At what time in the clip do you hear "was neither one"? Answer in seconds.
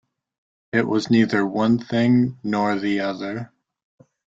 0.87-1.77